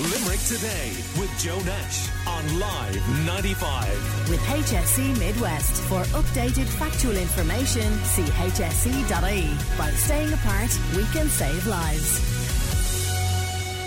[0.00, 4.30] Limerick Today with Joe Nash on Live 95.
[4.30, 5.82] With HSE Midwest.
[5.82, 9.76] For updated factual information, see hse.ie.
[9.76, 12.40] By staying apart, we can save lives.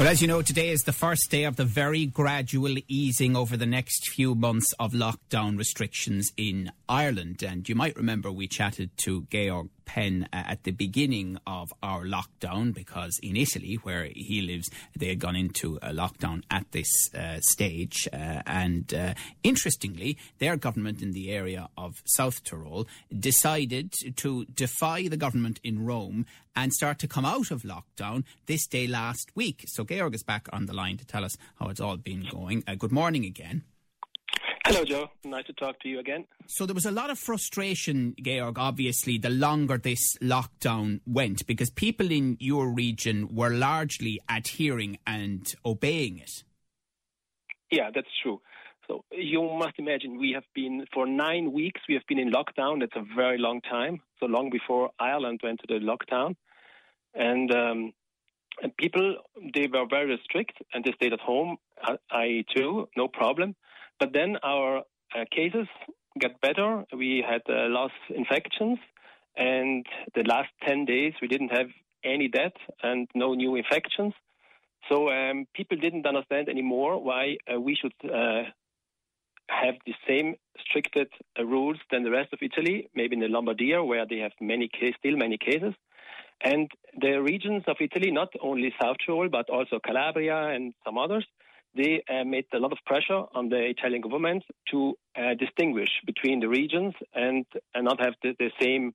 [0.00, 3.56] Well, as you know, today is the first day of the very gradual easing over
[3.56, 7.44] the next few months of lockdown restrictions in Ireland.
[7.44, 12.04] And you might remember we chatted to Georg Penn uh, at the beginning of our
[12.04, 17.12] lockdown because in Italy, where he lives, they had gone into a lockdown at this
[17.12, 18.06] uh, stage.
[18.12, 25.08] Uh, and uh, interestingly, their government in the area of South Tyrol decided to defy
[25.08, 29.64] the government in Rome and start to come out of lockdown this day last week.
[29.66, 32.62] So Georg is back on the line to tell us how it's all been going.
[32.68, 33.64] Uh, good morning again.
[34.70, 35.10] Hello, Joe.
[35.24, 36.26] Nice to talk to you again.
[36.46, 41.70] So there was a lot of frustration, Georg, obviously, the longer this lockdown went, because
[41.70, 46.44] people in your region were largely adhering and obeying it.
[47.72, 48.40] Yeah, that's true.
[48.86, 52.78] So you must imagine we have been, for nine weeks, we have been in lockdown.
[52.78, 54.00] That's a very long time.
[54.20, 56.36] So long before Ireland went to the lockdown.
[57.12, 57.92] And, um,
[58.62, 59.16] and people,
[59.52, 61.56] they were very strict and they stayed at home.
[61.82, 63.56] I, I too, no problem.
[64.00, 64.78] But then our
[65.14, 65.68] uh, cases
[66.18, 66.84] got better.
[66.96, 68.78] We had uh, less infections,
[69.36, 71.68] and the last 10 days we didn't have
[72.02, 74.14] any death and no new infections.
[74.88, 78.44] So um, people didn't understand anymore why uh, we should uh,
[79.48, 83.86] have the same stricted uh, rules than the rest of Italy, maybe in the Lombardia,
[83.86, 85.74] where they have many case, still many cases.
[86.42, 91.26] And the regions of Italy, not only South Tyrol, but also Calabria and some others,
[91.74, 96.40] they uh, made a lot of pressure on the Italian government to uh, distinguish between
[96.40, 98.92] the regions and, and not have the, the, same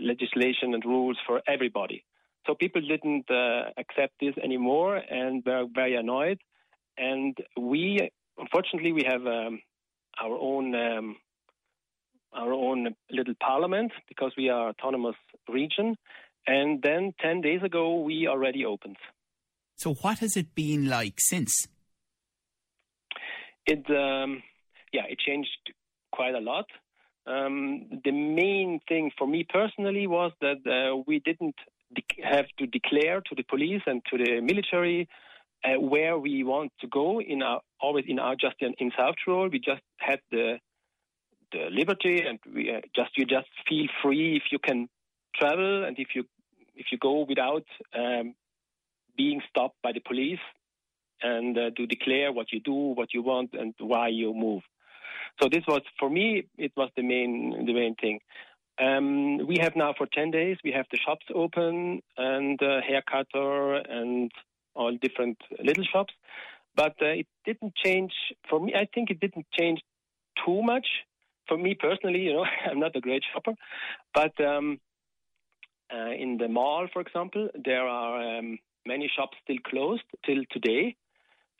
[0.00, 2.04] legislation and rules for everybody.
[2.46, 6.38] So people didn't uh, accept this anymore and were very annoyed.
[6.98, 9.60] And we, unfortunately, we have um,
[10.22, 11.16] our own um,
[12.34, 15.14] our own little parliament because we are autonomous
[15.48, 15.96] region.
[16.46, 18.96] And then 10 days ago, we already opened.
[19.76, 21.68] So, what has it been like since?
[23.66, 24.42] It um,
[24.92, 25.72] yeah, it changed
[26.12, 26.66] quite a lot.
[27.26, 31.56] Um, the main thing for me personally was that uh, we didn't
[32.22, 35.08] have to declare to the police and to the military
[35.64, 39.14] uh, where we want to go in our always in our just in, in South
[39.24, 39.48] Tyrol.
[39.48, 40.58] We just had the
[41.52, 44.88] the liberty, and we uh, just you just feel free if you can
[45.34, 46.24] travel and if you
[46.74, 47.64] if you go without
[47.96, 48.34] um,
[49.16, 50.44] being stopped by the police
[51.22, 54.62] and uh, to declare what you do, what you want, and why you move.
[55.40, 56.44] So this was for me.
[56.58, 58.20] It was the main the main thing.
[58.80, 60.58] Um, we have now for ten days.
[60.64, 64.30] We have the shops open and uh, hair cutter and
[64.74, 66.12] all different little shops,
[66.74, 68.12] but uh, it didn't change
[68.48, 68.74] for me.
[68.74, 69.80] I think it didn't change
[70.44, 70.86] too much
[71.46, 72.20] for me personally.
[72.20, 73.54] You know, I'm not a great shopper,
[74.12, 74.80] but um,
[75.92, 80.96] uh, in the mall, for example, there are um, many shops still closed till today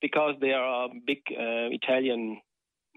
[0.00, 2.40] because they are big uh, Italian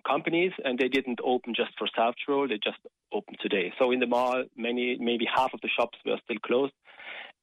[0.08, 2.80] companies and they didn't open just for South Tyrol, they just
[3.12, 3.74] opened today.
[3.78, 6.74] So in the mall, many, maybe half of the shops were still closed.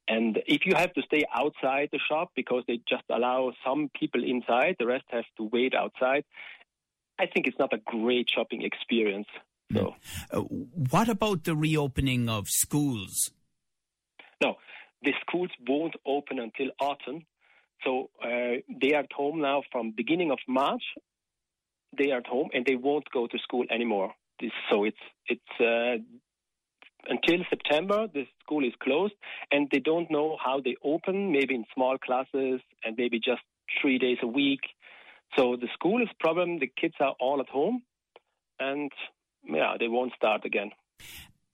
[0.09, 4.23] And if you have to stay outside the shop because they just allow some people
[4.23, 6.25] inside, the rest have to wait outside.
[7.19, 9.27] I think it's not a great shopping experience.
[9.73, 9.97] So,
[10.31, 13.33] uh, what about the reopening of schools?
[14.41, 14.57] No,
[15.03, 17.27] the schools won't open until autumn
[17.85, 20.83] so uh, they are at home now from beginning of March.
[21.97, 24.13] They are at home and they won't go to school anymore.
[24.71, 26.03] So it's it's uh,
[27.09, 28.07] until September.
[28.13, 29.15] The school is closed,
[29.51, 31.33] and they don't know how they open.
[31.33, 33.43] Maybe in small classes and maybe just
[33.81, 34.61] three days a week.
[35.37, 36.59] So the school is problem.
[36.59, 37.83] The kids are all at home,
[38.61, 38.93] and
[39.45, 40.71] yeah, they won't start again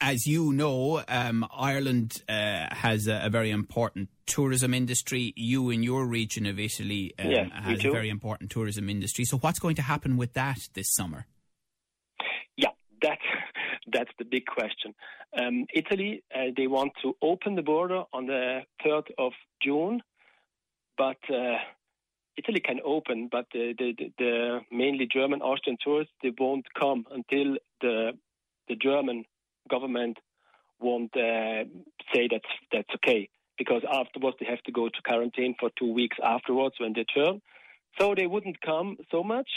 [0.02, 5.32] as you know, um, Ireland uh, has a, a, very important tourism industry.
[5.36, 9.24] You in your region of Italy um, yeah, has a very important tourism industry.
[9.24, 11.26] So, what's going to happen with that this summer?
[12.56, 12.70] Yeah,
[13.00, 13.22] that's
[13.92, 14.92] that's the big question.
[15.40, 19.32] Um, Italy, uh, they want to open the border on the third of
[19.62, 20.02] June,
[20.98, 21.18] but.
[21.32, 21.56] Uh,
[22.34, 27.58] Italy can open, but the, the, the mainly German, Austrian tourists they won't come until
[27.82, 28.12] the
[28.68, 29.24] the German
[29.70, 30.18] government
[30.80, 31.64] won't uh,
[32.12, 32.42] say that
[32.72, 33.28] that's okay
[33.58, 37.40] because afterwards they have to go to quarantine for two weeks afterwards when they turn.
[38.00, 39.48] So they wouldn't come so much.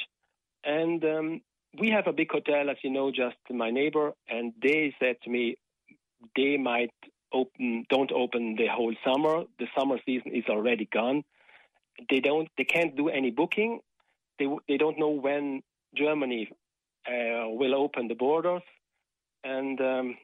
[0.63, 1.41] And um,
[1.79, 5.29] we have a big hotel, as you know, just my neighbor, and they said to
[5.29, 5.57] me
[6.35, 6.93] they might
[7.33, 9.43] open, don't open the whole summer.
[9.59, 11.23] The summer season is already gone,
[12.09, 13.79] they don't, they can't do any booking.
[14.37, 15.61] They they don't know when
[15.95, 16.49] Germany
[17.07, 18.63] uh, will open the borders,
[19.45, 20.17] and um,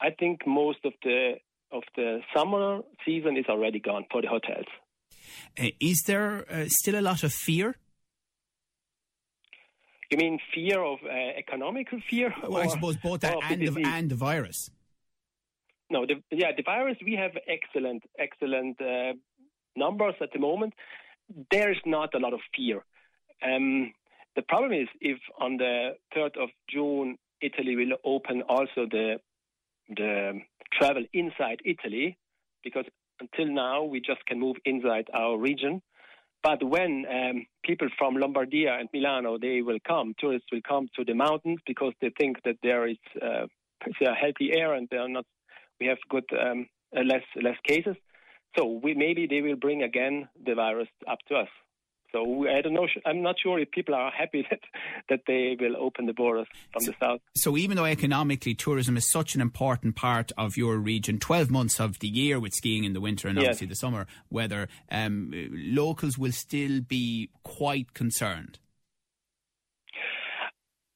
[0.00, 1.34] I think most of the
[1.72, 4.66] of the summer season is already gone for the hotels.
[5.58, 7.76] Uh, is there uh, still a lot of fear?
[10.10, 12.34] You mean fear of uh, economical fear?
[12.42, 14.70] Well, I suppose both that and the, and the virus.
[15.88, 16.96] No, the, yeah, the virus.
[17.04, 19.12] We have excellent, excellent uh,
[19.76, 20.74] numbers at the moment.
[21.52, 22.84] There is not a lot of fear.
[23.44, 23.92] Um,
[24.34, 29.16] the problem is if on the 3rd of June Italy will open also the
[29.96, 30.40] the
[30.78, 32.16] travel inside Italy,
[32.62, 32.84] because
[33.20, 35.82] until now we just can move inside our region.
[36.42, 41.04] But when um, people from Lombardia and Milano they will come, tourists will come to
[41.04, 43.46] the mountains because they think that there is uh,
[43.98, 45.26] healthy air and they are not.
[45.80, 47.96] We have good um, less less cases,
[48.56, 51.48] so we, maybe they will bring again the virus up to us.
[52.12, 52.86] So I don't know.
[53.06, 54.60] I'm not sure if people are happy that
[55.08, 57.20] that they will open the borders from so, the south.
[57.36, 61.80] So even though economically tourism is such an important part of your region, 12 months
[61.80, 63.76] of the year with skiing in the winter and obviously yes.
[63.76, 68.58] the summer weather, um, locals will still be quite concerned.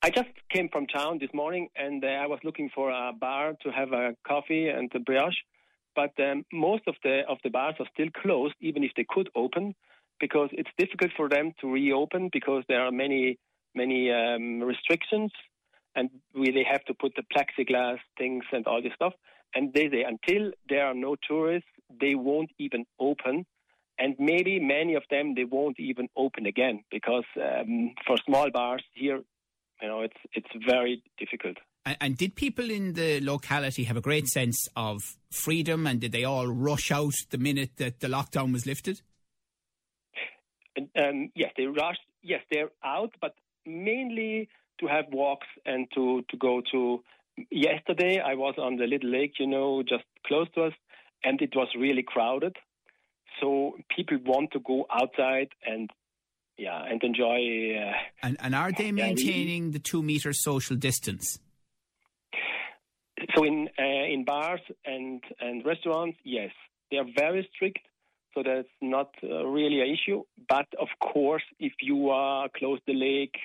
[0.02, 3.54] I just came from town this morning and uh, I was looking for a bar
[3.62, 5.34] to have a coffee and a brioche,
[5.96, 9.30] but um, most of the of the bars are still closed, even if they could
[9.34, 9.74] open
[10.20, 13.38] because it's difficult for them to reopen because there are many
[13.74, 15.32] many um, restrictions,
[15.96, 19.12] and we, they have to put the plexiglass things and all this stuff.
[19.54, 21.68] And they say until there are no tourists,
[22.00, 23.46] they won't even open.
[23.98, 28.82] And maybe many of them they won't even open again because um, for small bars
[28.92, 29.20] here,
[29.80, 31.58] you know, it's it's very difficult.
[31.84, 35.00] And, and, did people in the locality have a great sense of
[35.30, 35.86] freedom?
[35.86, 39.02] And did they all rush out the minute that the lockdown was lifted?
[40.76, 42.00] Um, yes, they rushed.
[42.22, 43.34] Yes, they're out, but
[43.66, 44.48] mainly
[44.80, 47.02] to have walks and to, to go to.
[47.50, 50.72] Yesterday, I was on the little lake, you know, just close to us,
[51.22, 52.56] and it was really crowded.
[53.40, 55.90] So people want to go outside and
[56.56, 57.76] yeah, and enjoy.
[57.76, 57.92] Uh,
[58.22, 61.40] and, and are they maintaining the two meter social distance?
[63.34, 66.50] So in uh, in bars and and restaurants, yes,
[66.90, 67.80] they are very strict
[68.34, 70.22] so that's not uh, really an issue.
[70.48, 73.36] But of course, if you are close to the lake,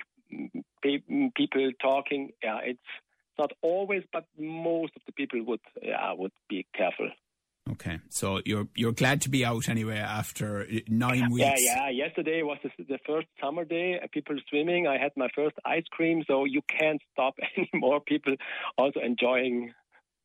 [1.35, 2.79] people talking, yeah, it's
[3.37, 7.09] not always, but most of the people would, yeah, would be careful.
[7.71, 11.45] Okay, so you're you're glad to be out anyway after nine weeks.
[11.45, 11.89] Yeah, yeah.
[11.89, 13.99] Yesterday was the, the first summer day.
[14.01, 14.87] Uh, people swimming.
[14.87, 18.01] I had my first ice cream, so you can't stop anymore.
[18.01, 18.35] People
[18.77, 19.71] also enjoying,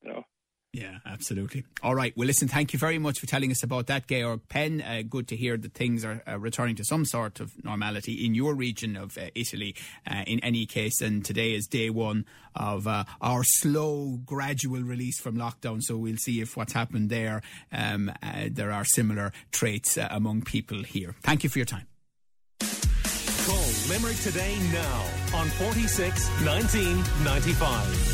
[0.03, 0.25] you know,
[0.75, 1.63] yeah, absolutely.
[1.85, 2.13] All right.
[2.17, 4.83] Well, listen, thank you very much for telling us about that, Georg Penn.
[4.83, 8.35] Uh, good to hear that things are uh, returning to some sort of normality in
[8.35, 9.77] your region of uh, Italy,
[10.11, 11.01] uh, in any case.
[11.01, 12.27] And today is day one
[12.57, 15.81] of uh, our slow, gradual release from lockdown.
[15.81, 20.83] So we'll see if what's happened there, um, uh, there are similar traits among people
[20.83, 21.15] here.
[21.23, 21.87] Thank you for your time.
[22.59, 28.14] Call Limerick today now on 46 1995.